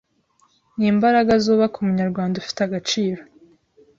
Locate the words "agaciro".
2.67-3.21